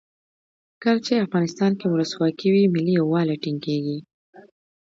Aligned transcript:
کله 0.81 0.99
چې 1.05 1.23
افغانستان 1.25 1.71
کې 1.79 1.85
ولسواکي 1.87 2.47
وي 2.51 2.63
ملي 2.75 2.93
یووالی 2.99 3.37
ټینګیږي. 3.43 3.97